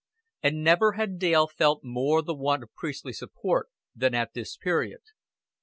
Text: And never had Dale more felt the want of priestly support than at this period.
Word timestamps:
And 0.41 0.63
never 0.63 0.93
had 0.93 1.19
Dale 1.19 1.41
more 1.43 1.49
felt 2.21 2.25
the 2.25 2.33
want 2.33 2.63
of 2.63 2.73
priestly 2.73 3.13
support 3.13 3.67
than 3.95 4.15
at 4.15 4.33
this 4.33 4.57
period. 4.57 5.01